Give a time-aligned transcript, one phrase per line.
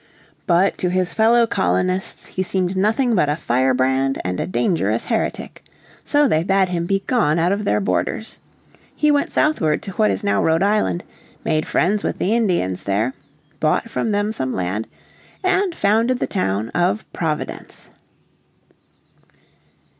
[0.47, 5.63] But to his fellow colonists he seemed nothing but a firebrand and a dangerous heretic.
[6.03, 8.39] So they bade him be gone out of their borders.
[8.95, 11.03] He went southward to what is now Rhode Island,
[11.45, 13.13] made friends with the Indians there,
[13.59, 14.87] bought from them some land,
[15.43, 17.91] and founded the town of Providence.